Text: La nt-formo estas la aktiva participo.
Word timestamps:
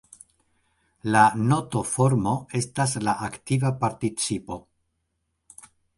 La 1.15 1.25
nt-formo 1.49 2.33
estas 2.61 2.95
la 3.09 3.15
aktiva 3.29 3.73
participo. 3.85 4.59